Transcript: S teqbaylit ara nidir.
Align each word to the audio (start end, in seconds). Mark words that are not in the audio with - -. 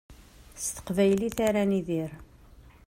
S 0.63 0.65
teqbaylit 0.75 1.37
ara 1.47 1.63
nidir. 1.71 2.11